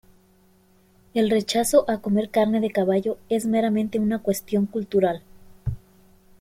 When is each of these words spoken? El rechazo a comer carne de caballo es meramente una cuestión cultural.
El 1.13 1.29
rechazo 1.29 1.85
a 1.87 1.99
comer 1.99 2.31
carne 2.31 2.59
de 2.59 2.71
caballo 2.71 3.19
es 3.29 3.45
meramente 3.45 3.99
una 3.99 4.17
cuestión 4.17 4.65
cultural. 4.65 5.21